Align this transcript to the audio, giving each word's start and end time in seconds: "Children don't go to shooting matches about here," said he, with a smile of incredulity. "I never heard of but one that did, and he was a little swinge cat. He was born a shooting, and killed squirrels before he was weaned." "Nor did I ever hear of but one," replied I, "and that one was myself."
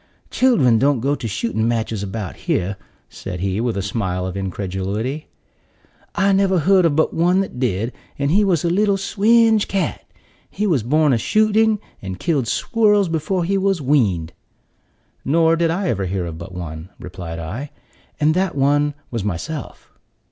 "Children 0.31 0.79
don't 0.79 0.99
go 0.99 1.13
to 1.13 1.27
shooting 1.27 1.67
matches 1.67 2.01
about 2.01 2.35
here," 2.47 2.75
said 3.07 3.39
he, 3.41 3.61
with 3.61 3.77
a 3.77 3.83
smile 3.83 4.25
of 4.25 4.35
incredulity. 4.35 5.27
"I 6.15 6.31
never 6.31 6.57
heard 6.57 6.85
of 6.87 6.95
but 6.95 7.13
one 7.13 7.39
that 7.41 7.59
did, 7.59 7.93
and 8.17 8.31
he 8.31 8.43
was 8.43 8.65
a 8.65 8.69
little 8.71 8.97
swinge 8.97 9.67
cat. 9.67 10.03
He 10.49 10.65
was 10.65 10.81
born 10.81 11.13
a 11.13 11.19
shooting, 11.19 11.77
and 12.01 12.17
killed 12.19 12.47
squirrels 12.47 13.09
before 13.09 13.43
he 13.43 13.59
was 13.59 13.79
weaned." 13.79 14.33
"Nor 15.23 15.55
did 15.55 15.69
I 15.69 15.89
ever 15.89 16.07
hear 16.07 16.25
of 16.25 16.39
but 16.39 16.51
one," 16.51 16.89
replied 16.99 17.37
I, 17.37 17.69
"and 18.19 18.33
that 18.33 18.55
one 18.55 18.95
was 19.11 19.23
myself." 19.23 19.91